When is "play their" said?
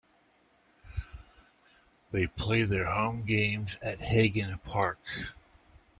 2.25-2.91